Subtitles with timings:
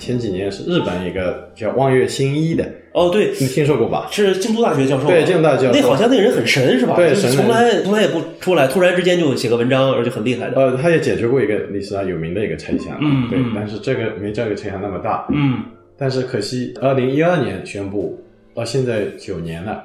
[0.00, 4.08] 前几年是日本一个叫望月新一的，哦，对，你听说过吧？
[4.10, 5.06] 是京都大学教授。
[5.06, 6.96] 对京都大学教授那好像那个人很神是吧？
[6.96, 10.60] 就是对神从来从来也不出来，突然之间就写个文章，而且很厉害的。
[10.60, 15.62] 呃，他也解决过一个历史上有名的一个猜想，对嗯对，但是这个没这个猜想那么大，嗯
[15.98, 18.18] 但是可惜，二零一二年宣布，
[18.54, 19.84] 到现在九年了，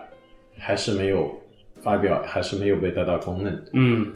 [0.57, 1.29] 还是没有
[1.83, 3.61] 发表，还是没有被得到公认。
[3.73, 4.07] 嗯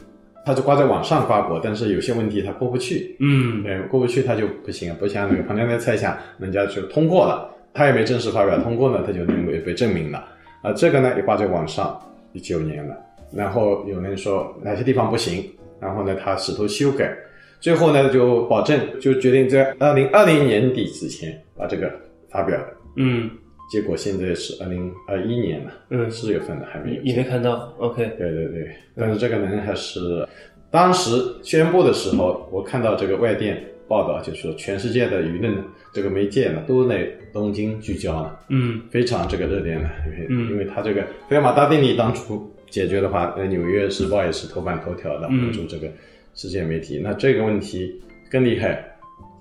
[0.44, 3.62] 他就挂在网上挂过，但是有些问题它过不去，嗯。
[3.62, 10.24] 对，过不去它就不行，不像那个庞加内猜想，人家就通过了，他也没正式发表，通过呢他就能够被证明了。
[10.62, 12.00] 啊，这个呢也挂在网上
[12.32, 12.96] 一九年了，
[13.32, 15.44] 然后有人说哪些地方不行，
[15.78, 17.16] 然后呢他试图修改，
[17.60, 21.90] 最后呢就保证就决定在二零二零年底之前把这个
[22.30, 22.66] 发表了。
[22.96, 23.30] 嗯
[23.70, 27.02] 结果现在是二零二一年了，嗯，四月份了还没有。
[27.02, 30.26] 你没看到？OK，对对对，但是这个人还是
[30.70, 31.10] 当时
[31.42, 35.54] 宣布的时候，我看到这个外电报道，就是说全世界的舆论
[35.94, 38.80] 这个媒介呢都在东京聚焦了，嗯。
[38.90, 40.50] 非常这个热点了，因为、嗯。
[40.50, 45.38] 因为他这个费马大定理当初解决的话，那，《纽约时报》也是头版头条的，嗯。
[45.38, 45.88] 关注这个
[46.34, 47.00] 世界媒体。
[47.02, 48.84] 那这个问题更厉害，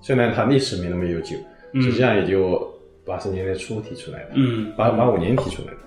[0.02, 1.36] 虽然它历史没那么悠久，
[1.74, 1.82] 嗯。
[1.82, 2.72] 实际上也就
[3.10, 5.80] 八十年代初提出来的，嗯，八八五年提出来的。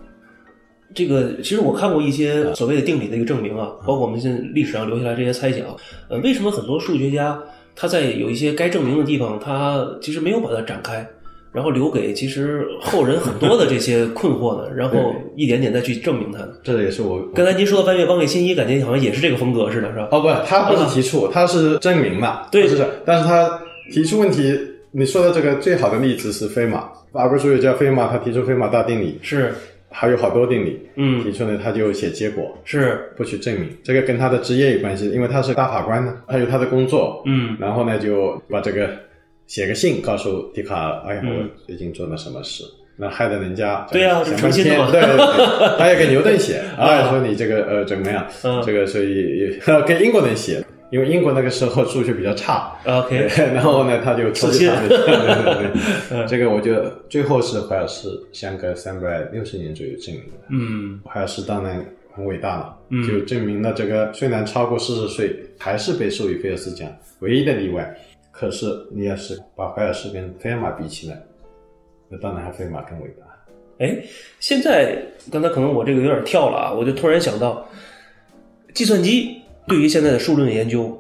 [0.95, 5.65] 这个其实我看过一些所谓的定理的一个证明啊，包括我们现在历史上留下来这些猜想，
[6.11, 7.41] 呃，为什么很多数学家
[7.75, 11.09] 他在有一些该证明的地方，他其实没有把它展开，
[11.51, 16.49] 然后留给其实后人很多的这些困惑呢，然后一点点再去证明它呢？
[16.63, 20.09] 这也是我刚才您说的半月光给新一，感觉好像也是这个风格似的，是吧？
[20.13, 22.47] 哦，不，他不是提出，他是证明嘛？
[22.53, 23.59] 对是，但是他
[23.91, 24.55] 提出问题，
[24.95, 29.53] 你说的这个最好的例子是飞马，法国数学家飞马，他提出飞马大定理，是，
[29.91, 31.25] 还有好多定理，嗯。
[31.25, 33.71] 提出呢，他就写结果，是，不去证明。
[33.83, 37.57] 这个跟他的职业有关系，因为他是大法官呢，他有他的工作，嗯。
[37.59, 38.91] 然后呢就把这个
[39.47, 41.39] 写个信告诉笛卡尔，哎呀，嗯。
[41.39, 42.63] 我最近做了什么事。
[42.95, 48.63] 那害得人家对呀想这诚心的嘛半天对对对， 他也给牛顿写，啊，说你这个呃怎么样，嗯。
[48.63, 55.71] 这个所以也 给英国人写，因为英国那个时候数学比较差，，OK， 然后呢，他就抽私信他的，对对
[56.13, 60.33] 嗯对，这个我就最后是怀尔斯相隔三百六十年左右证明的。
[60.51, 61.01] 嗯。
[61.03, 61.83] 怀尔斯当然
[62.15, 63.09] 很伟大了，嗯。
[63.09, 67.99] 就证明了这个虽然超过四十岁还是被授予菲尔斯奖，唯一的例外。
[68.31, 71.19] 可是你要是把怀尔斯跟费尔马比起来，
[72.11, 73.25] 那当然还费马更伟大。
[73.79, 73.97] 哎，
[74.41, 74.95] 现在
[75.31, 77.67] 刚才可能我这个有点跳了啊，我就突然想到，
[78.75, 80.99] 计算机对于现在的数论研究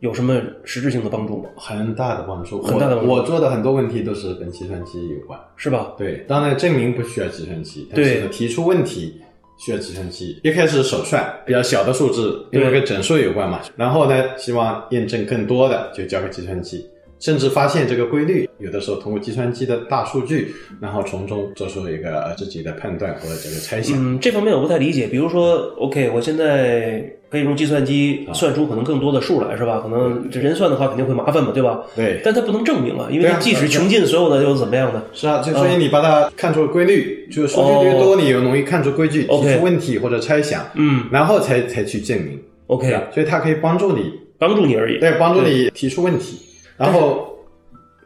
[0.00, 1.50] 有什么实质性的帮助吗？
[1.56, 5.38] 很大的帮助，很大的帮助我我做的很多问题都是跟计算机有关。
[5.56, 5.92] 是吧？
[5.98, 9.20] 对，当然证明不需要计算机，但是对，提出问题
[9.58, 10.40] 需要计算机。
[10.42, 13.60] 一开始手算比较小的数字，因为跟整数有关嘛。
[13.76, 16.88] 然后呢，希望验证更多的，就交给计算机。
[17.20, 23.96] 甚至发现这个规律，有的时候通过计算机的大数据，然后从中做出一个呃自己的判断或者这个猜想。
[23.98, 25.06] 嗯，这方面我不太理解。
[25.06, 29.80] 比如说，OK，我现在可以用计算机啊算出可能更多的数来，是吧？
[29.80, 31.82] 可能这人算的话肯定会麻烦嘛，对吧？
[31.94, 35.02] 对，但它不能证明啊，因为即使穷尽所有的又怎么样呢？
[35.12, 42.40] 是啊，就所以你把它看出规律，就是数据越多，你又容易看出规矩，提出问题或者猜想，嗯然后才才去证明。
[42.68, 44.98] ，OK，啊所以它可以帮助你，帮助你而已。
[44.98, 46.38] 对，帮助你提出问题，
[46.80, 47.28] 然后。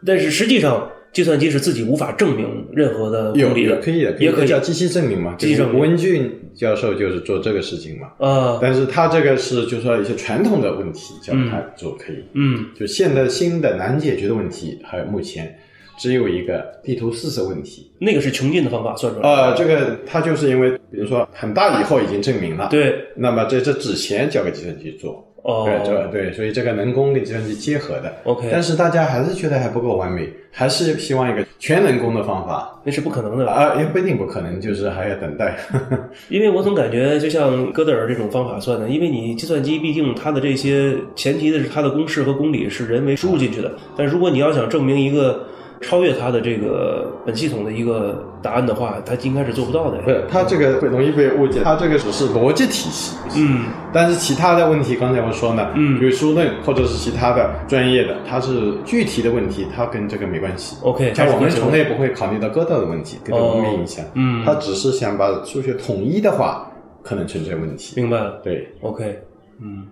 [0.07, 5.35] 但是实际上，计算机是自己无法证明任何的有公理的，可以的，也可以叫机器证明嘛。
[5.39, 8.09] 机器证明吴文俊教授就是做这个事情嘛。
[8.19, 15.59] 啊，但是他这个是就是说一些传统的问题叫他做可以，嗯就现在新的难解决的问题，还有目前
[15.99, 17.91] 只有一个地图四色问题。
[17.99, 19.35] 那个是穷尽的方法算出来的。
[19.35, 25.27] 呃，这个他就是因为比如说很大以后已经证明了，，对，那么在这之前交给计算机做。
[25.45, 28.11] 哦，对，这对，所以这个人工跟计算机结合的。
[28.25, 32.81] OK 但是大家还是觉得还不够完美，还是希望一个全人工的方法。
[32.83, 33.53] 那是不可能的吧？
[33.53, 35.55] 啊，也不一定不可能，就是还要等待。
[36.31, 45.45] 因为我总感觉就像哥德尔这种方法算的，因为你计算机毕竟它的这些前提的是它的公式和公理是人为输入进去的，但如果你要想证明一个
[45.85, 49.99] 超越它的这个本系统的一个答案的话，它应该是做不到的。
[50.03, 53.17] 对，它这个会容易被误解，它这个只是逻辑体系。
[53.37, 60.77] 嗯但是其他的问题，刚才我说呢，嗯比如书论或者是其他的专业的，它是具体的问题，它跟这个没关系。
[60.83, 64.05] ，OK，像我们从内内不会考虑到割到的问题，跟文明影响。
[64.15, 66.71] 嗯他只是想把数学统一的话，
[67.03, 68.01] 可能存在问题。
[68.01, 68.41] 明白了。
[68.43, 69.19] 对，OK，
[69.63, 69.87] 嗯，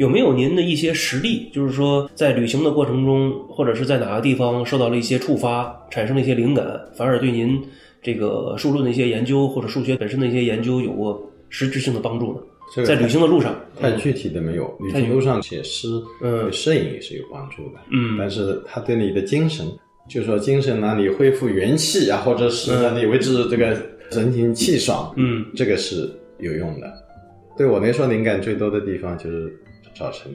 [0.00, 1.50] 有没有您的一些实例？
[1.52, 6.66] 就是说，在旅行的过程中，或者是在哪个地方受到了一些触发，产生了一些灵感，
[6.96, 7.62] 反而对您
[8.00, 12.40] 这个数论的一些研究或者数学本身的一些研究有过实质性的帮助呢？
[12.74, 14.74] 这个在旅行的路上，太具体的没有。
[14.80, 15.86] 旅行路上写诗、
[16.22, 17.80] 嗯对摄影也是有帮助的。
[17.92, 19.66] 嗯但是它对你的精神，
[20.08, 23.76] 就是说精神哪里恢复元气啊，或者是哪里维持这个
[24.10, 26.90] 神清气爽，嗯这个是有用的。
[27.54, 29.52] 对我来说，灵感最多的地方就是
[30.00, 30.32] 早晨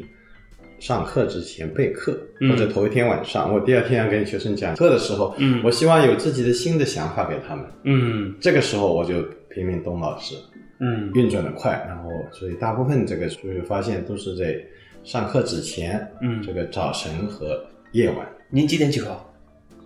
[0.77, 2.51] 上课之前备课，嗯。
[2.51, 5.59] 或者头一天晚上，我第二天要给学生讲课的时候，嗯。
[5.63, 7.65] 我希望有自己的新的想法给他们。
[7.81, 8.35] 嗯。
[8.39, 10.35] 这个时候我就拼命动脑子，
[10.79, 11.11] 嗯。
[11.15, 14.55] 运转的快，然后所以大部分这个数学发现都是在
[15.03, 16.43] 上课之前，嗯。
[16.43, 17.59] 这个早晨和
[17.93, 18.17] 夜晚。
[18.51, 19.19] 您几点起床？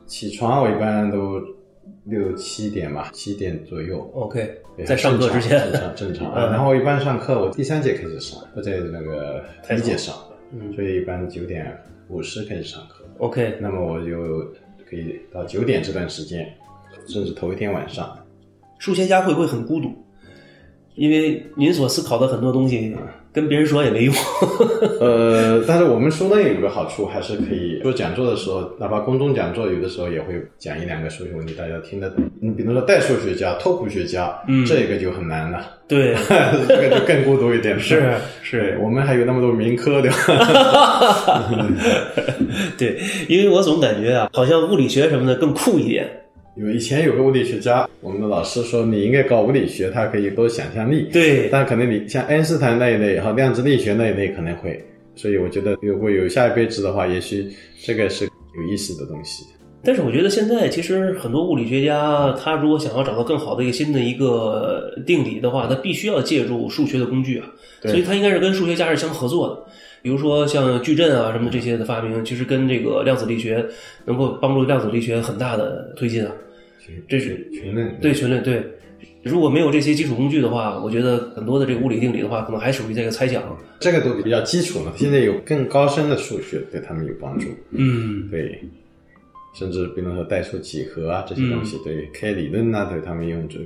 [0.08, 1.40] 起床我一般都
[2.06, 4.10] 六七点吧，七点左右。
[4.14, 6.34] ？OK，在上课之前正常正常。
[6.34, 10.16] 嗯然后一般上课我第三节开始上，不在那个太早一节上，
[10.52, 11.78] 嗯所以一般九点
[12.08, 13.06] 五十开始上课。
[13.18, 14.40] OK，那么我就
[14.90, 16.48] 可以到九点这段时间，
[17.08, 18.18] 甚至头一天晚上，
[18.78, 19.92] 数学家会不会很孤独？
[20.96, 22.96] 因为您所思考的很多东西
[23.32, 24.14] 跟别人说也没用。
[25.00, 32.24] 呃，但是我们说呢有个好处，还是可以做讲座的时候，哪怕公众讲座，有的时候也会讲一两个数学问题，大家听得懂。
[32.42, 36.16] 你比如说代数学家、拓扑学家，嗯这个就很难了，对，
[36.68, 37.80] 这个就更孤独一点。
[37.80, 41.46] 是 是，我们还有那么多民科对吧？
[42.78, 46.08] 对，因为我总感觉啊，好像物理学什么的更酷一点。
[46.58, 51.08] 因为以前有个物理学家，我们的老师说你应该搞物理学，它可以多想象力。
[51.12, 54.84] 对，但可能你像爱因斯坦那一类和量子力学那一类可能会，
[55.16, 57.48] 所以我觉得如果有下一辈子的话，也许
[57.84, 59.46] 这个是有意思的东西。
[59.82, 67.48] 但是我觉得现在其实很多物理学家，他如果想要找到更好的一个新的一个定理的话，他必须要借助数学的工具啊，
[67.82, 69.69] 对所以他应该是跟数学家是相合作的。
[70.02, 73.66] 比如说像矩阵啊什么这些的发明，其实跟这个量子力学
[74.06, 76.32] 能够帮助量子力学很大的推进啊。
[77.08, 78.64] 这是群论对群论对，
[79.22, 83.44] 如果没有这些基础工具的话，我觉得很多的这个物理定理的话，可能还属于这个猜想。
[83.80, 84.94] 这个都比较基础了。
[84.98, 88.60] 现在有更高深的数学对他们有帮助，嗯对，
[89.54, 93.66] 甚至比如说代数几何啊这些东西，对开理论啊，对他们用这个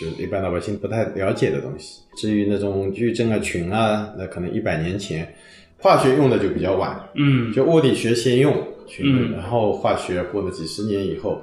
[0.00, 2.00] 就是一般老百姓不太了解的东西。
[2.16, 5.34] 至于那种矩阵啊、群啊，那可能一百年前
[5.78, 7.52] 化学用的就比较晚，嗯。
[7.52, 8.54] 就物理学先用
[9.00, 9.32] 嗯。
[9.32, 11.42] 然后化学过了几十年以后，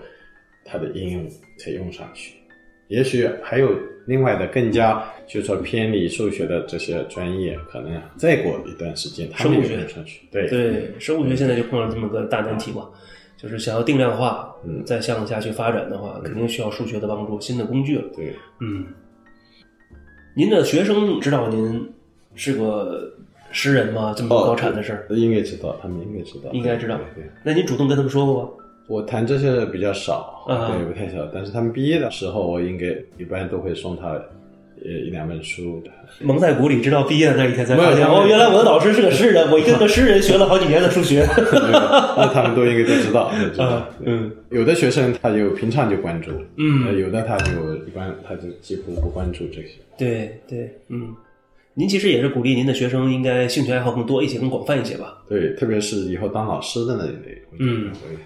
[0.66, 2.36] 它的应用才用上去。
[2.88, 3.70] 也许还有
[4.06, 10.28] 另外的更加，就是说偏离数学的这些专业，可能再过一段时间，他们也生物学用上去。
[10.30, 12.90] 对，对，生物学现在就碰到这么个大难题嘛，
[13.38, 14.84] 就是想要定量化，嗯。
[14.84, 18.04] 再向下去发展的话，肯定需要数学的帮助，新的工具了。
[18.14, 18.88] 对，嗯，
[20.36, 21.90] 您的学生知道您
[22.36, 23.14] 是个
[23.52, 24.14] 诗人吗？
[24.16, 27.24] 这么高产的事儿，应该知道，他们应该知道，应该知道对。
[27.24, 28.50] 对那你主动跟他们说过吗？
[28.88, 31.26] 我谈这些比较少，啊对，不太少。
[31.34, 32.88] 但是他们毕业的时候，我应该
[33.18, 34.10] 一般都会送他
[34.84, 35.82] 呃一两本书。
[36.20, 41.26] 蒙在鼓里，直到毕业的那一天才发现，哦，原来我的导师是个诗人，我跟个诗人学了好几年的数学。
[42.18, 43.90] 那他们都应该都知道，知道 啊。
[44.04, 49.70] 嗯有的学生他就平常就关注，嗯呃有的他就一般他就几乎不关注这些。
[49.98, 51.16] 对对，嗯，
[51.74, 55.24] 您其实也是鼓励您的学生应该兴趣爱好更多一些、更广泛一些吧？
[55.30, 58.18] 对，特别是以后当老师的那一类，我觉得嗯对，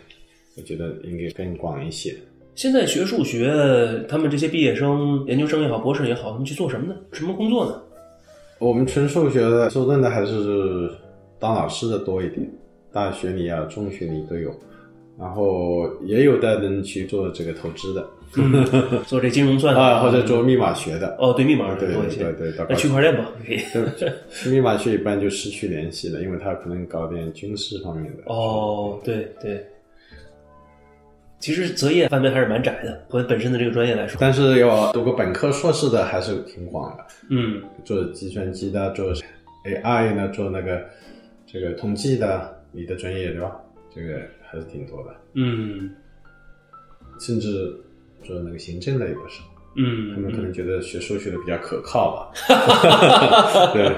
[0.57, 2.15] 我觉得应该更广一些。
[2.55, 3.53] 现在学数学，
[4.09, 6.95] 他们这些毕业生、研究生也好、博士也好，他们去做什么呢？
[7.11, 7.81] 什么工作呢？
[8.57, 10.89] 我们纯数学的受论的还是
[11.37, 12.49] 当老师的多一点，
[12.91, 14.49] 大学里啊、中学里都有，
[15.17, 18.05] 然后也有的人去做这个投资的
[19.07, 21.15] 做这金融算 啊，或者做密码学的。
[21.19, 21.87] 哦，对密码对。
[21.87, 23.59] 对对，大那区块链吧，可以。
[24.51, 28.23] 密码学一般就失去联系了，因为他可能搞点军事方面的。
[28.25, 29.65] 哦，对对。
[31.39, 34.17] 其实择业范围还是蛮窄的，和本身的这个专业来说。
[34.19, 39.13] 但是要读个本科、硕士的还是挺广的，嗯做计算机的，做
[39.65, 40.83] AI 呢，做那个
[41.45, 43.51] 这个统计的，你的专业对吧？
[43.95, 45.89] 这个还是挺多的，嗯
[47.19, 47.73] 甚至
[48.23, 49.43] 做那个行政的也不少。
[49.77, 52.31] 他们可嗯能觉得学数学的比较可靠吧。
[53.73, 53.93] 对，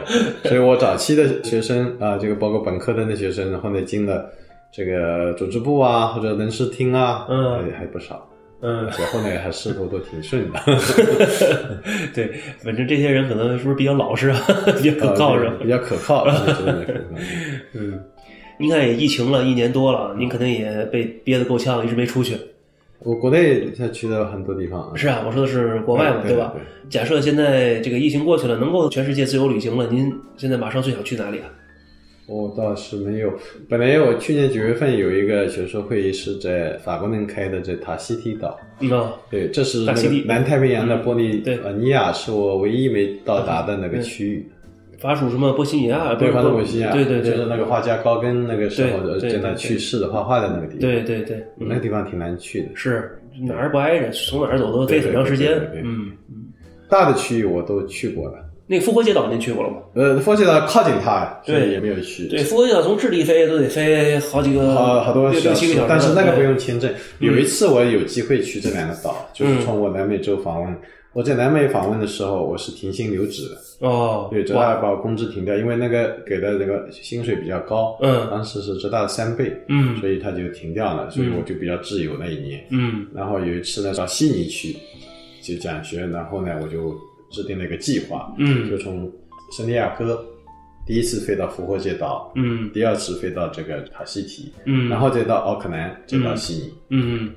[0.50, 4.27] 所以我早期的学生啊，这个包括本科的那学生，然后呢进了
[4.72, 8.27] 这个组织部啊，或者人事厅啊，嗯还还不少。
[8.60, 10.60] 嗯而，且后呢还仕途都挺顺的，
[12.16, 12.27] 对，
[12.58, 14.42] 反正这些人可能是不是比较老实啊，
[14.82, 15.63] 比较可靠是吧呃？
[15.63, 17.00] 比较可靠，真的可靠。
[17.74, 18.04] 嗯，
[18.60, 22.36] 您看也疫情了一年多了，您肯定也被憋得够呛，一直没出去。
[23.00, 26.90] 我国内才去了很多地方，是啊，我说的是国外嘛，对吧对？
[26.90, 31.46] 假设现在这个疫情过去了，能够全世界自由旅行了，您现在马上最想去哪里啊？
[32.26, 33.32] 我倒是没有。
[33.70, 38.60] 本来我去年九月份有一个学术会议是在法国能开的，在塔希提岛。
[38.80, 39.86] 嗯啊，对，这是
[40.26, 41.44] 南太平洋的波利
[41.78, 44.46] 尼亚，是我唯一没到达的那个区域。
[45.00, 46.16] 法属什么波西米亚？
[46.16, 50.80] 对，法国西亚，对对对，就是那个画家高更那个时候对对在那去世的画画的那个地方。
[50.80, 52.70] 对对对，嗯那个地方挺难去的。
[52.74, 56.12] 是哪儿不挨着，从哪儿走都费很长时间嗯，
[56.89, 58.44] 大的区域我都去过了。
[58.70, 59.77] 那个复活节岛您去过了吗？
[59.94, 62.27] 呃，复活节岛靠近它，所对以也没有去。
[62.27, 66.92] 对，复活节岛从智利飞都得飞好几个，好好多小时，但是那个不用签证。
[67.20, 70.75] 有一次我有机会去这两个岛，就是从我南美洲访问。
[71.17, 78.29] 我在南美访问的时候，我是停薪留职的，哦，对，浙大把我工资停掉，因为那个给的那个薪水比较高，嗯。
[78.29, 79.97] 当时是浙大的三倍，嗯。
[79.97, 82.63] 所以他就停掉了，所以我就比较自由那一年。
[82.69, 83.07] 嗯。
[83.15, 84.77] 然后有一次呢，到悉尼去
[85.41, 86.95] 就讲学，然后呢，我就
[87.31, 88.69] 制定了一个计划，嗯。
[88.69, 89.12] 就从
[89.57, 90.24] 圣地亚哥
[90.86, 92.69] 第一次飞到复活节岛，嗯。
[92.71, 97.31] 第二次飞到这个塔希提，嗯，然后再到奥克兰，再到悉尼，嗯。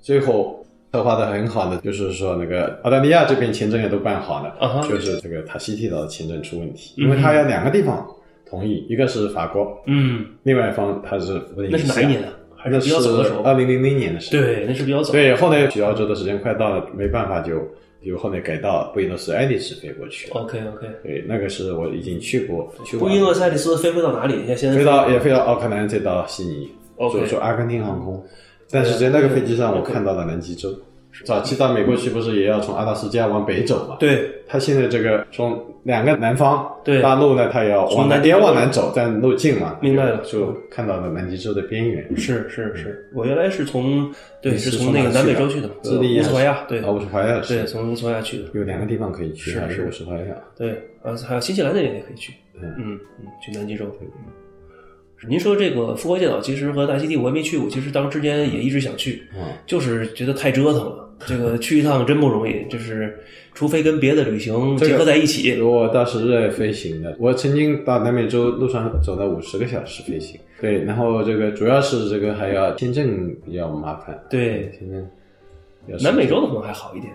[0.00, 0.57] 最后
[0.92, 8.06] 策划的很好的，就是说那个澳大利亚这边签证也都办好了，就是这个塔西提岛的签证出问题，嗯因为他要两个地方
[8.48, 12.22] 同意，一个是法国，嗯，另外一方他是那是哪一年？
[12.22, 12.28] 的？
[12.56, 13.42] 还那是是比较早的时候？
[13.42, 14.42] 二零零零年的时候。
[14.42, 15.12] 对，那是比较早。
[15.12, 17.52] 对，后来去澳洲的时间快到了，没办法就
[18.04, 20.28] 就后面改到布宜诺斯艾利斯飞过去。
[20.32, 20.86] ，OK OK。
[21.04, 24.42] 对，那个是我已经去过，去过布宜诺斯艾利斯飞飞到哪里？
[24.56, 28.24] 现在飞到也飞到奥克兰，再到悉尼，OK 坐坐阿根廷航空。
[28.70, 30.70] 但是在那个飞机上，我看到了南极洲。
[31.24, 33.96] 早期到美国去不是也要从阿拉斯加往北走嘛？
[33.98, 42.06] 对他现在这个从两个南方对大陆呢，他也要往南也往南走，但路近嘛，明白了就看到了南极洲的边缘。
[42.16, 48.44] 是是是，我原来是从对是是从那个南美洲去的，智利乌斯怀亚对啊，乌斯怀亚对，是从乌斯怀亚去的。
[48.52, 50.36] 有两个地方可以去，是是还是乌斯怀亚。
[50.56, 52.32] 对，呃，还有新西兰那边也可以去。
[52.54, 53.86] 嗯嗯嗯，去南极洲。
[54.00, 54.06] 嗯
[55.26, 61.08] 您说这个复活节岛其实和大溪地我还没去过，其实当之间也一直想去，嗯就是觉得太折腾了。
[61.26, 63.18] 这个 去一趟真不容易，就是
[63.52, 65.60] 除非跟别的旅行这个结合在一起。
[65.60, 70.38] 我倒是热爱飞行的，我曾经到南美洲路上走了五十个小时飞行。
[70.60, 74.16] 对，然后这个主要是这个还要签证比较麻烦。
[74.30, 75.04] 对，签证
[76.00, 77.12] 南美洲的可能还好一点。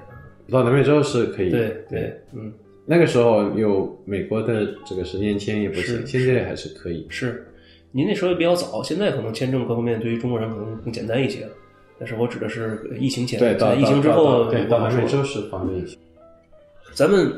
[0.51, 1.49] 到南美洲是可以。
[1.49, 2.51] 对对，嗯，
[2.85, 7.05] 那个时候有美国的这个十年签也不行，现在还是可以。
[7.07, 7.47] 是。
[7.95, 11.51] 您那时候也比较早，现在可能签证各方面对于中国人可能更简单一些了。
[11.99, 15.95] 但是我指的是疫情前，对，到在疫情之后到对，到南美洲是方便一些。
[16.93, 17.31] 咱们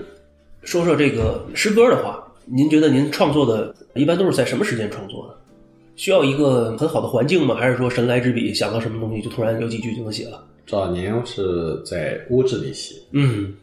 [0.64, 5.36] 说说这个诗歌的话，您觉得您创作的一般都是在什么时间创作的？
[5.98, 7.56] 需要一个很好的环境吗？
[7.56, 10.42] 还是说神来之笔，想到什么东西就突然有几句就能写了？
[10.66, 13.54] 早年是在屋子里写，嗯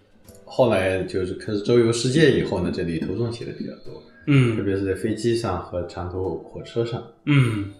[0.44, 7.02] 后来就是开始周游世界以后呢，在旅途中写的比较多，特嗯别是在飞机上和长途火车上。
[7.26, 7.70] 嗯，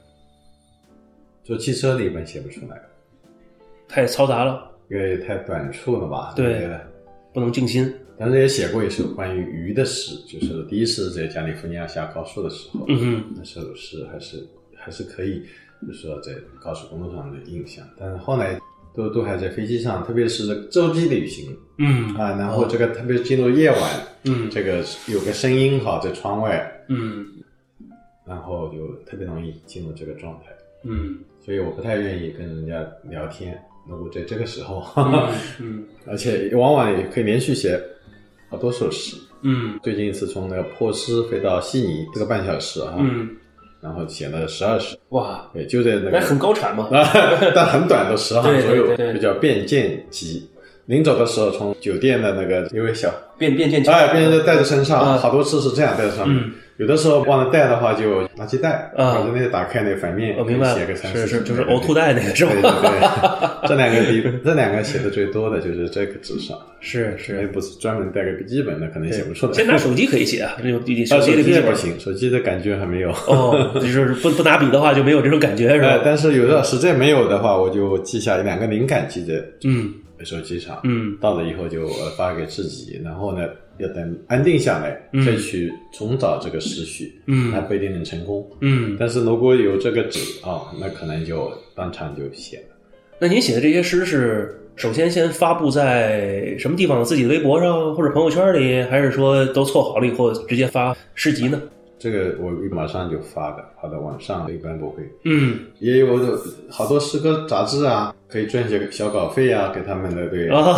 [1.44, 2.80] 坐汽车里面写不出来，
[3.88, 6.32] 太嘈杂了，因为太短促了吧？
[6.36, 6.78] 对
[7.32, 7.92] 不能静心。
[8.18, 14.46] 但是也写过一首关于鱼的诗，就是第一次在加利福尼亚下高速的时候，嗯哼那首诗还是
[14.76, 15.42] 还是可以，
[15.80, 17.84] 就是说在高速公路上的印象。
[17.98, 18.60] 但是后来
[18.94, 23.80] 都都还在飞机上，特别是这个洲际旅行嗯啊，然后这个特别是进入夜晚，
[24.24, 27.26] 嗯这个有个声音哈在窗外，嗯
[28.26, 30.46] 然后就特别容易进入这个状态。
[30.84, 33.60] 嗯所以我不太愿意跟人家聊天。
[33.88, 34.84] 如果在这个时候，
[35.58, 37.80] 嗯而且往往也可以连续写
[38.48, 39.16] 好多首诗。
[39.42, 43.28] 嗯最近一次从那个珀斯飞到悉尼，这个半小时啊，嗯，
[43.82, 46.88] 然后写了十二首，哇，对，就在那个，那很高产嘛。
[46.92, 47.04] 啊，
[47.52, 50.48] 但很短的十行左右对对，比较便见集。
[50.86, 56.42] 临走的时候，从酒店的那个有位小变变剑桥，哎，别人带在身上，啊好多次是这样带在上面。
[56.82, 63.60] 嗯有的时候忘了带的话，就垃圾袋，啊把那个打开那个反面，我明白，写个三是是，四句就是呕吐袋那个是对对吧？
[63.62, 69.52] 对， 这两个笔这两个写的最多的就是这个纸上，是是，因为不是专门带个笔记本的，可能写不出来。
[69.54, 71.76] 先拿手机可以写啊， 这有笔记啊，手机的笔记本不。
[71.76, 73.10] 行，手机的感觉还没有。
[73.28, 76.02] 哦，就是不不拿笔的话就没有这种感觉是呃，吧？
[76.04, 79.34] 但是有的实在没有的话，我就记下两个灵感，记在
[79.64, 79.92] 嗯
[80.24, 83.48] 手机场，嗯到了以后就呃发给自己，然后呢
[83.78, 88.48] 要等安定下来嗯再去重找这个思绪，嗯那不一定能成功。
[88.60, 88.96] 嗯。
[88.98, 92.76] 但是如果有这个纸啊、那可能就当场就写了。
[93.18, 97.04] 那您写的这些诗是首先先发布在什么地方？
[97.04, 101.60] 自己的微博上或者朋友圈里，还是说都凑好了以后直接发诗集呢？
[101.98, 105.04] 这个我马上就发的，发到网上一般不会。
[105.24, 106.18] 嗯也有
[106.68, 110.48] 好多诗歌杂志啊，可以赚些小稿费啊，给他们的对。
[110.48, 110.72] 啊，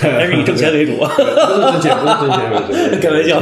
[0.00, 2.98] 还是以挣钱为主，不是挣钱，不是挣钱为主。
[3.00, 3.40] 开玩笑。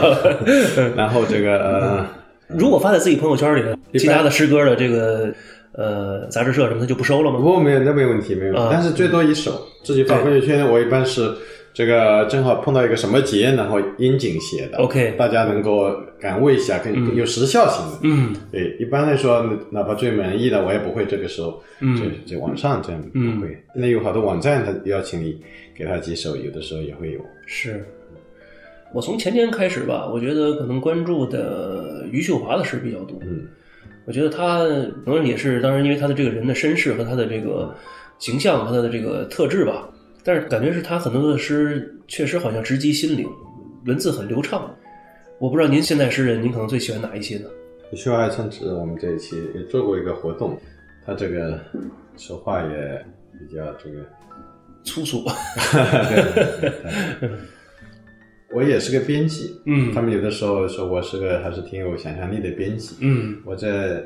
[0.95, 2.07] 然后这个呃，
[2.49, 5.33] 如果发在自己朋友圈里，一般其他的诗歌的这个
[5.73, 7.39] 呃杂志社什么，他就不收了吗？
[7.41, 8.69] 不没有那没问题，没有啊。
[8.71, 11.31] 但是最多一首，自己发朋友圈，我一般是
[11.75, 14.79] 这个正好碰到一个什么节，然后应景写的。
[14.79, 15.91] OK 大家能够
[16.21, 17.99] 感悟一下，更更有时效性的。
[18.03, 23.61] 嗯对，一般来说，哪怕最满意的，我也不会这个时候嗯在在网上这样不会。
[23.75, 25.37] 现在有好多网站，他邀请你
[25.77, 27.21] 给他几首，有的时候也会有。
[27.47, 27.85] 是。
[28.93, 33.19] 我从前年开始吧，我觉得可能关注的余秀华的诗比较多。
[33.23, 33.49] 嗯，
[34.05, 34.59] 我觉得他
[35.05, 37.75] 可能也是，当然因为他的这个人的身世和他的这个
[38.21, 39.89] 形象和他的这个特质吧，
[40.25, 43.29] 但是感觉是他很多的诗确实好像直击心灵，
[43.87, 44.75] 文字很流畅。
[45.39, 47.49] 我不知道您现代诗人，您可能最喜欢哪一些呢？
[47.95, 50.59] 秀爱甚至我们这一期也做过一个活动，
[51.05, 51.61] 他这个
[52.17, 53.05] 说话也
[53.39, 54.05] 比较这个。
[54.87, 55.25] 粗俗，
[58.55, 62.95] 我也是个编辑，嗯他们有的时候说我是个还是挺有想象力的编辑。
[63.01, 64.05] 嗯我在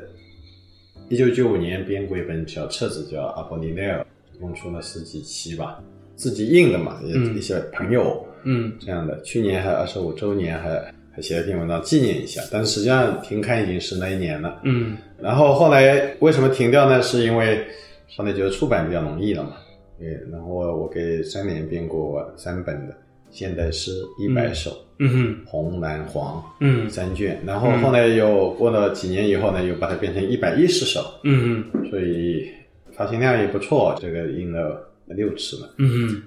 [1.09, 3.99] 一九九五年编过一本小册子，叫《阿波利奈尔》，
[4.33, 5.83] 一共出了十几期吧，
[6.19, 9.19] 自己印的嘛，也嗯一些朋友嗯这样的。
[9.21, 10.69] 去年还二十五周年还
[11.11, 14.59] 还写了篇文章纪念一下，但是实际上停刊已经是那一年了。
[14.63, 17.01] 嗯然后后来为什么停掉呢？
[17.01, 17.65] 是因为
[18.09, 19.53] 上来觉得出版比较容易了嘛。
[19.97, 22.95] 对，然后我给三年编过三本的
[23.31, 27.37] 现代诗一百首，嗯哼红蓝黄嗯三卷。
[27.45, 32.49] 然后后来又过了几年以后呢，又把它变成一百一十首，嗯所以
[32.93, 35.73] 发行量也不错，这个印了六次了。
[35.77, 36.21] 嗯。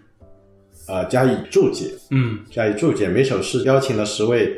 [0.86, 2.40] 啊呃，加以注解，嗯。
[2.50, 4.52] 加以注解，每首诗邀请了十位，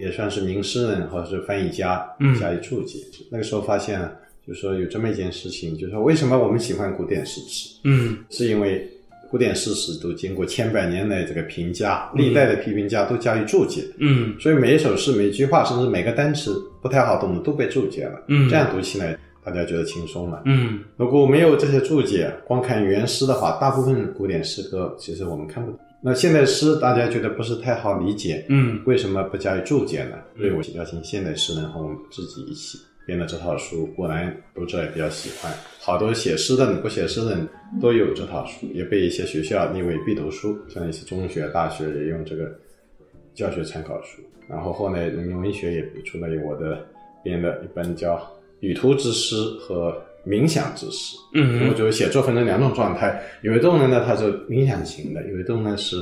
[0.00, 2.34] 也算是名诗人或者是翻译家嗯。
[2.40, 2.98] 加以注解。
[3.30, 4.10] 那个时候发现啊，
[4.46, 8.16] 就是说有这么一件事情，就是说为什么我们喜欢古典诗词，嗯。
[8.30, 8.90] 是因为
[9.30, 14.34] 古典诗词都经过千百年来这个评价，历代的批评家都加以注解，嗯。
[14.40, 18.24] 所以每一首诗、每一句话，甚至每个单词不太好懂的都被注解了。
[18.28, 18.48] 嗯。
[18.48, 20.42] 这样读起来大家觉得轻松了。
[20.44, 25.80] 嗯如果没有这些注解，光看原诗的话，大部分古典诗歌其实我们看不懂。
[26.02, 30.16] 那现代诗大家觉得不是太好理解，嗯为什么不加以注解呢？
[30.36, 35.52] 所以我邀请现代诗人和我们自己一起编了这套书，果然读者也比较喜欢。
[35.80, 37.48] 好多写诗的人、不写诗的人
[37.80, 42.52] 都有这套书，也被一些学校列为必读书，像一些中学、大学也用这个
[43.32, 44.20] 教学参考书。
[44.48, 46.86] 然后后来人民文学也出了我的
[47.24, 48.16] 编的一本叫
[48.60, 49.90] 《旅途之诗》和
[50.28, 51.16] 《冥想之诗》。
[51.34, 55.96] 嗯我觉得写作分成两种状态，有一种人呢，它是冥想型的，有一种呢是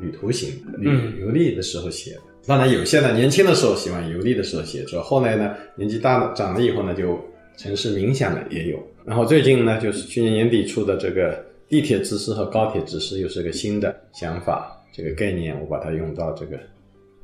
[0.00, 2.20] 旅途型的，嗯旅游历的时候写的。
[2.46, 7.18] 当然，有些呢年轻的时候喜欢游历的时候写作，后来呢年纪大了长了以后呢，就
[7.56, 8.82] 城市冥想的也有。
[9.04, 16.58] 然后最近呢，就是去年年底出的这个地铁之诗和高铁之诗，又是个新的想法，这个概念我把它用到这个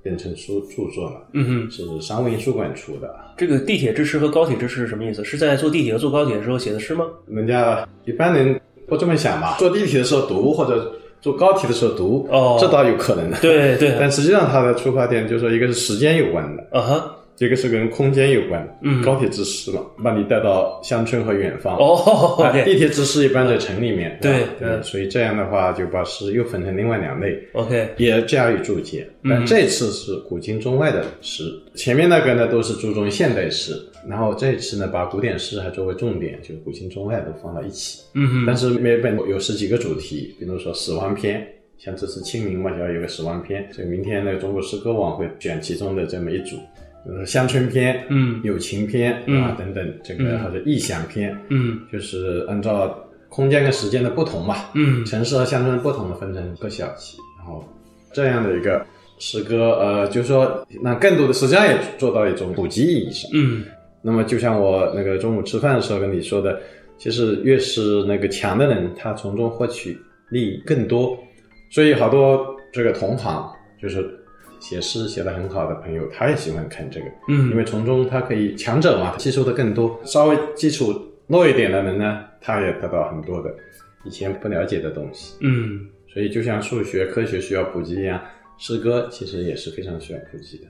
[0.03, 3.15] 变成书著作了，嗯哼，是商务印书馆出的。
[3.37, 5.25] 这个地铁之诗和高铁之诗是什么意思？
[5.25, 7.05] 是在坐地铁和坐高铁的时候写的诗吗？
[7.27, 9.57] 人家一般人不这么想吧？
[9.59, 13.39] 坐地铁的时候读，或者坐高铁的时候读，哦这倒有可能的。
[13.41, 18.79] 对对， 但实际上它的出发点就是说，一个是时间有关的，啊哈，一个是跟空间有关。
[18.83, 21.77] 嗯高铁之诗嘛，把你带到乡村和远方。
[21.77, 24.19] 哦啊地铁之诗一般在城里面。
[24.21, 27.39] 对对嗯所以这样的话就把诗又分成另外两类。
[27.53, 33.73] OK，也加以注解，嗯但这次是古今中外的诗，前面那个呢都是注重现代诗，
[34.09, 38.01] 然后这次呢把古典诗还作为重点，就是古今中外都放到一起。
[38.15, 41.47] 嗯哼，但是每本有十几个主题，比如说死亡篇，
[41.79, 46.57] 像这次清明嘛，就要有个死亡篇，所以明天那个中国诗歌网会选其中的这么一组，
[47.09, 48.39] 比如说乡村片、嗯。
[48.45, 49.43] 友情片嗯。
[49.43, 50.45] 啊等等，这个嗯。
[50.45, 51.81] 或者异想片，嗯。
[51.91, 55.03] 就是按照空间跟时间的不同嘛，嗯。
[55.07, 57.67] 城市和乡村不同的分成各小期，然后
[58.13, 58.85] 这样的一个
[59.19, 63.31] 诗歌，呃，就是说让更多的实际上也做到一种普及意义上。
[63.33, 63.65] 嗯。
[64.03, 66.61] 那么就像我那个中午吃饭的时候跟你说的，
[66.99, 71.19] 其实越是那个强的人，他从中获取利益更多，
[71.71, 74.09] 所以好多这个同行就是
[74.61, 80.95] 写诗写得很好的朋友，他也喜欢看这个，嗯，因为从中他可以强者嘛，吸收的更多，稍微基础
[81.27, 83.55] 弱一点的人呢，他也得到很多的
[84.05, 85.37] 以前不了解的东西。
[85.41, 88.21] 嗯所所以就像数学、科学需要普及一样，
[88.59, 90.65] 诗歌其实也是非常需要普及的。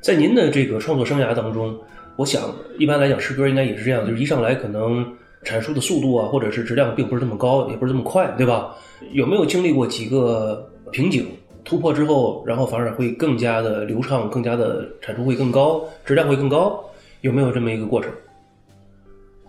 [0.00, 1.78] 在您的这个创作生涯当中，
[2.16, 5.06] 我想一般来讲，诗歌应该也是这样，就是一上来可能
[5.44, 8.74] 阐述的速度啊，或者是质量并不是这么高，也不是这么快，对吧？
[9.12, 11.26] 有没有经历过几个瓶颈？
[11.64, 16.82] 突破之后，然后反而会更加的流畅，更加的产出会更高，质量会更高，
[17.20, 18.10] 有没有这么一个过程？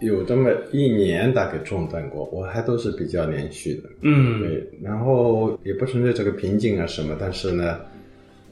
[0.01, 3.89] 有这么一年大概中断过，我还都是比较连续的。
[4.01, 7.79] 嗯，对，然后也不存在这个瓶颈啊什么，但是呢，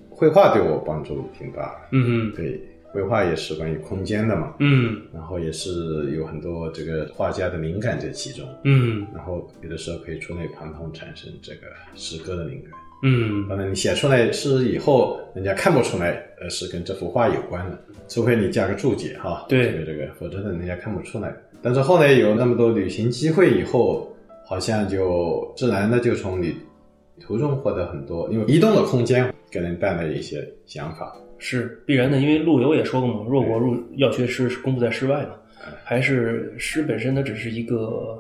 [0.09, 1.79] 绘画对我帮助挺大的。
[1.91, 2.59] 嗯对，
[2.91, 12.71] 绘画也是关于空间的嘛，嗯然后也是有很多这个画家的灵感在其中，嗯然后有的时候可以触类旁通，产生这个诗歌的灵感。
[13.03, 19.45] 嗯当然，你写出来诗以后，人家看不出来，呃，是跟这幅画有关的，除非你加个注解哈。
[19.47, 21.33] 对这个这个，否则的人家看不出来。
[21.62, 24.12] 但是后来有那么多旅行机会以后，
[24.45, 26.55] 好像就自然的就从旅
[27.19, 31.15] 途中获得很多，因为移动的空间给人带来一些想法。
[31.39, 35.36] 是必然的，因为陆游也说过嘛，若国入要学诗，功夫在诗外嘛，
[35.83, 38.19] 还是诗本身它只是一个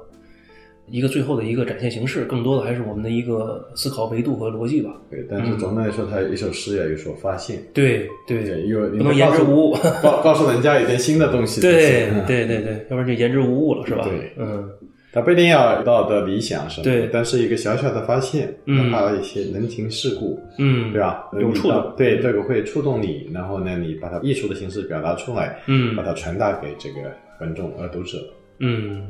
[0.89, 4.91] 一个最后的一个展现形式，更多的还是我们的一个思考维度和逻辑吧。
[5.09, 9.77] 对，但是总的来说，它一首诗要有所发现，对对对，有不能言之无物。
[10.01, 14.03] 告告诉人家一点新的东西对对对对，要不然就言之无物了，是吧？
[14.07, 14.69] 对嗯
[15.13, 21.25] 它不一定要道德理想什么的，对但是一个小小的发现，嗯哪怕一些人情世故，嗯，对吧？
[21.39, 28.17] 有触动对，这个会触动你，然后呢，你把它艺术的形式表达出来，嗯把它传达给这个观众和读者。
[28.59, 29.07] 嗯，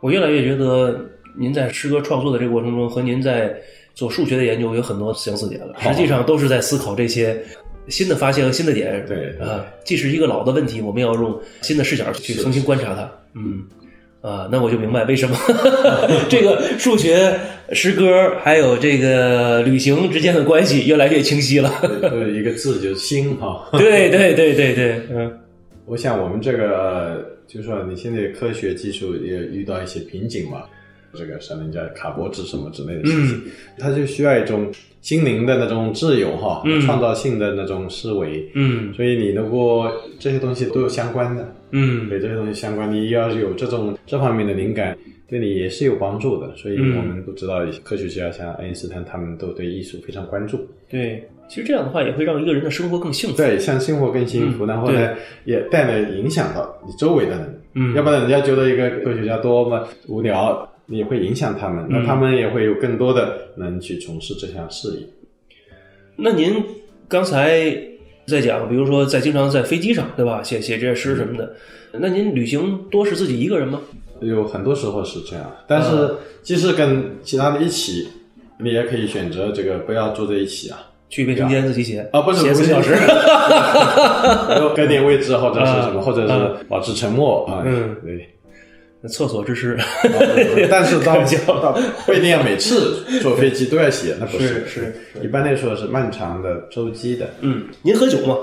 [0.00, 0.98] 我越来越觉得
[1.38, 3.54] 您在诗歌创作的这个过程中，和您在
[3.94, 5.74] 做数学的研究有很多相似点了。
[5.80, 7.36] 实际上都是在思考这些
[7.88, 9.04] 新的发现和新的点。
[9.06, 13.10] 对对啊，既是一个老的问题，我们要用新的视角去重新观察它。
[13.34, 13.64] 嗯。
[14.20, 15.36] 啊，那我就明白为什么
[16.30, 17.38] 这个数学、
[17.72, 21.70] 诗歌还有这个旅行之间的关系越来越清晰了。
[22.34, 23.68] 一个字就是心哈。
[23.76, 25.30] 对对对对对，嗯
[25.84, 30.62] 我想我们这个，呃就是说你现在科学技术也遇到一些瓶颈嘛，
[31.16, 33.42] 这个像人家卡脖子什么之类的事情，
[33.78, 38.50] 他就需要一种心灵的那种自由哈，嗯创造性的那种思维。
[38.54, 44.96] 嗯所以你如果这些东西都有相关的，嗯对这些东西相关，你要有这种这方面的灵感，
[45.28, 46.54] 对你也是有帮助的。
[46.56, 50.66] 所以嗯我们都知道，科学家像爱因斯坦，他们都对艺术非常关注。
[50.90, 53.36] 对，其实这样的话也会让一个人的生活更幸福。
[53.36, 57.60] 对，像生活更幸福，嗯然后呢，也带来影响到你周围的人。
[57.76, 65.06] 嗯要不然人家觉得一个科学家多么无聊，你也会影响他们，那嗯他们也会有更多的人去从事这项事业。
[66.16, 66.62] 那您
[67.08, 67.76] 刚才
[68.26, 70.42] 在讲，比如说在经常在飞机上，对吧？
[70.42, 71.54] 写写这些诗什么的，
[71.92, 73.80] 那您旅行多是自己一个人吗？
[74.20, 78.08] 有很多时候是这样，但是嗯即使跟其他的一起，
[78.58, 80.78] 你也可以选择这个不要坐在一起啊。
[81.10, 82.92] 去卫生间自己写啊，不是写四小时。
[84.74, 87.62] 改点位置或者是什么，啊或者是保持沉默啊。
[87.64, 88.28] 嗯对。
[89.08, 89.78] 厕所之诗，
[90.70, 91.72] 但是 到开玩笑到
[92.06, 97.28] 不一定要每次坐飞机都要写，那不是是一般来说是漫长的周期的。
[97.40, 98.36] 嗯，您喝酒吗？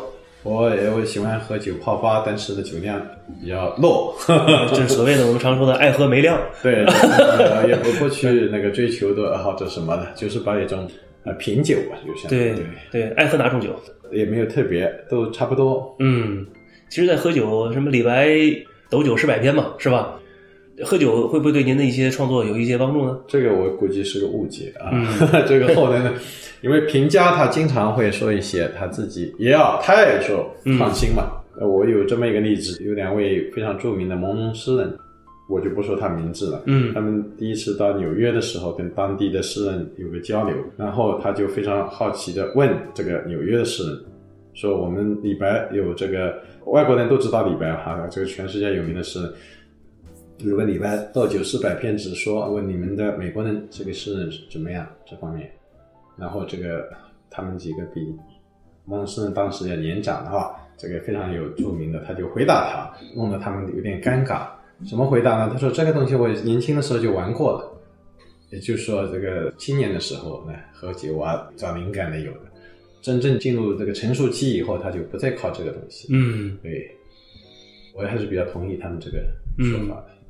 [0.43, 3.00] 我也会喜欢喝酒泡吧，但是的酒量
[3.41, 4.15] 比较弱。
[4.74, 6.39] 就是所谓的我们常说的爱喝没量。
[6.63, 10.89] 对，呃也不不去那个追求的或者什么的，就是把一种
[11.26, 13.69] 呃品酒吧，就像对对，对，爱喝哪种酒？
[14.12, 15.95] 也没有特别，都差不多。
[16.00, 16.45] 嗯，
[16.89, 18.30] 其实，在喝酒，什么李白
[18.89, 20.19] 斗酒诗百篇嘛，是吧？
[20.83, 23.17] 喝酒会不会对您的一些创作有一些帮助呢？
[23.27, 24.89] 这个我估计是个误解啊。
[25.47, 26.13] 这个后来呢，
[26.61, 31.31] 因为评价他经常会说一些他自己也要，他也说创新嘛。
[31.59, 34.97] 呃我有这么一个例子，有两位非常著名的朦胧诗人，
[35.49, 36.63] 我就不说他名字了。
[36.65, 43.99] 嗯他们第一次到纽约的时候，跟当地的诗人有个交流，然后他就非常好奇的问这个纽约的诗人，
[44.53, 49.31] 说我们李白有这个外国人都知道李白哈，这个全世界有名的诗人。
[50.43, 55.51] 有个礼拜到九四百篇只说问你们的美国人这个诗人怎么样这方面，
[56.17, 56.89] 然后这个
[57.30, 58.15] 他们几个比
[58.86, 64.47] 蒙诗人当时要年长的话，这个非常有著名的，他就回答他，弄得他们有点尴尬。
[64.86, 65.49] 什么回答呢？
[65.54, 67.82] 他说这个东西我年轻的时候就玩过了，
[68.49, 72.51] 也就是说这个青年的时候呢喝酒啊找灵感的有的，
[73.01, 76.08] 真正进入这个成熟期以后，他就不再靠这个东西。
[76.12, 76.89] 嗯，对，
[77.93, 79.19] 我还是比较同意他们这个
[79.60, 80.20] 说法的。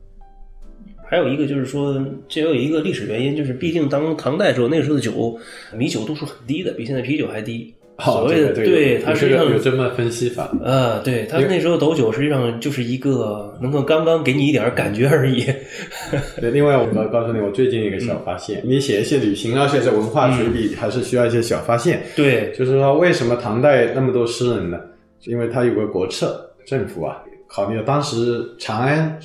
[1.11, 5.37] 还有一个就是说，这有一个历史原因，就是毕竟当唐代时候，那个时候的酒
[5.75, 7.73] 米酒度数很低的，比现在啤酒还低。
[7.99, 10.49] 所谓的哦对对有它实际上有这么分析法。
[10.63, 15.45] 啊，对他那时候斗酒实际上就是一个能够刚刚给你一点感觉而已。
[16.39, 22.01] 对，另外我告 告诉你，我最近一个小发现，你写一些旅行啊，写一些文化随笔，还是需要一些小发现。
[22.15, 24.79] 对，就是说，为什么唐代那么多诗人呢？
[25.25, 29.19] 因为他有个国策，政府啊，考虑到当时长安、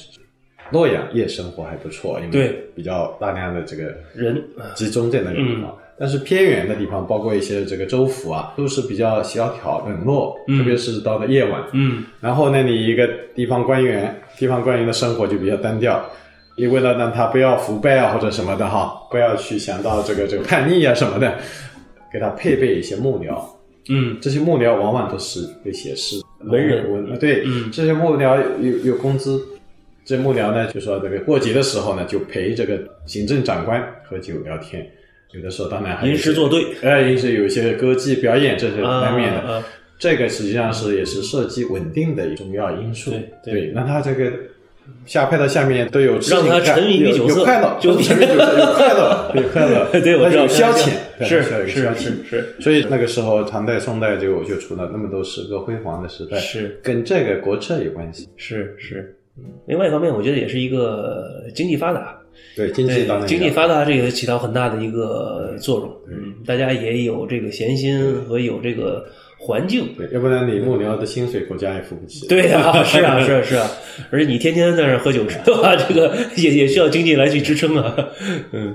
[0.71, 5.77] 洛阳夜生活还不错，因为比较大量的这个人啊集中在那个地方。
[5.99, 11.63] 但是偏远的地方，包括一些这个州府啊，都是比较萧条冷落，特别是到了夜晚。
[11.73, 16.05] 嗯，然后呢，你一个地方官员，地方官员的生活就比较单调。
[16.59, 21.39] 你为了让他不要腐败啊或者什么的哈，不要去想到这个这个叛逆啊什么的，
[22.13, 23.43] 给他配备一些幕僚。
[23.89, 29.43] 嗯，这些幕僚往往都是会写诗文人文对，嗯这些幕僚有有工资。
[30.07, 34.89] 这幕僚呢，就说这个过节的时候呢，就陪这个行政长官喝酒聊天。
[35.33, 39.41] 有的时候当然还有吟诗作对，哎，也是有一些歌妓表演，这是难免的。
[39.41, 39.65] 啊啊
[39.99, 43.11] 这个实际上是也是设计稳定的一重要因素。
[43.43, 44.31] 对对那他这个
[45.07, 50.91] 下派到下面都有让他沉迷于酒色有有快乐， 就是沉迷酒色有快乐，有快乐， 对，我知道有消遣，
[51.27, 51.95] 是是
[52.29, 58.29] 是所以那个时候，唐代、宋代就就出了那么多诗歌辉煌的时代，是跟这个国策有关系。
[58.37, 59.17] 是是。
[59.39, 62.19] 嗯另外一方面，我觉得也是一个经济发达，
[62.55, 65.91] 对经济对当然经济发达这个起到很大的一个作用。
[66.09, 69.05] 嗯，大家也有这个闲心和有这个
[69.39, 69.89] 环境。
[69.97, 72.27] 对，要不然你幕僚的薪水国家也付不起。
[72.29, 73.71] 对呀、是啊，是啊，是啊，
[74.11, 75.77] 而且你天天在那儿喝酒吃，对吧？
[75.77, 77.95] 这个也也需要经济来去支撑啊。
[78.53, 78.75] 嗯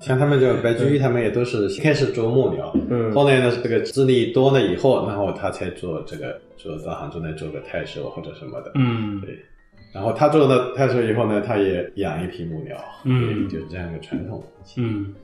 [0.00, 8.70] 像他们这种白居易，他们也都是先开始做幕僚，嗯后来呢，这个资历多了以后，然后他才做这个做到杭州来做个太守或者什么的。
[8.76, 9.36] 嗯对，
[9.92, 14.42] 然后他做了太守以后呢，他也养一批母鸟，嗯就是这样一个传统。
[14.76, 15.14] 嗯，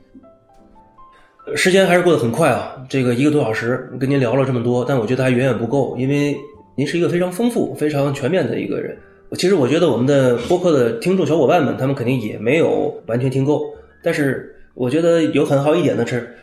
[1.55, 6.35] 时间还是过得很快啊，这个一个多小时跟您聊了这么多，但我觉得还远远不够，因为
[6.75, 8.97] 您是一个非常丰富、非常全面的一个人。
[9.37, 13.61] 其实我觉得我们的播客的听众小伙伴们，他们肯定也没有完全听够，
[14.03, 16.35] 但是我觉得有很好一点的是，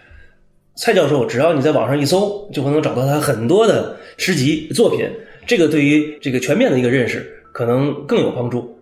[0.74, 5.08] 蔡教授只要你在网上一搜，就会能找到他很多的诗集作品，
[5.46, 8.76] 这个对于这个全面的一个认识可能更有帮助。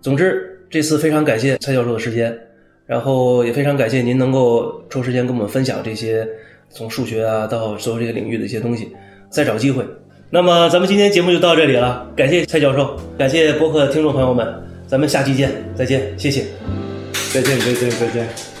[0.00, 2.38] 总之，这次非常感谢蔡教授的时间，
[2.86, 6.26] 然后也非常感谢您能够抽时间跟我们分享这些
[6.70, 8.88] 从数学啊到所有这些领域的一些东西。
[9.28, 9.84] 再找机会。
[10.30, 14.46] 那么咱们今天节目就到这里了，感谢蔡教授，感谢播客听众朋友们，
[14.86, 16.44] 咱们下期见，再见，谢谢。
[17.32, 18.57] 再见，再见，再见。